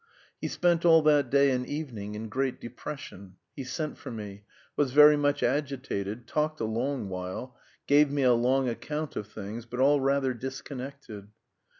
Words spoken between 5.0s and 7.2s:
much agitated, talked a long